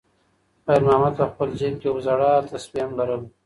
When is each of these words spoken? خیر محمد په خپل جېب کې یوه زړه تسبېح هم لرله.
خیر 0.65 0.81
محمد 0.87 1.13
په 1.19 1.25
خپل 1.31 1.49
جېب 1.59 1.75
کې 1.81 1.87
یوه 1.89 2.01
زړه 2.07 2.31
تسبېح 2.51 2.83
هم 2.85 2.91
لرله. 2.99 3.27